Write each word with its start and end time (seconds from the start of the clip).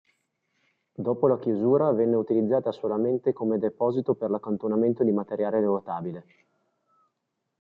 Dopo 1.05 1.27
la 1.27 1.37
chiusura 1.37 1.91
venne 1.91 2.15
utilizzata 2.15 2.71
solamente 2.71 3.33
come 3.33 3.59
deposito 3.59 4.15
per 4.15 4.31
l'accantonamento 4.31 5.03
di 5.03 5.11
materiale 5.11 5.61
rotabile. 5.63 6.25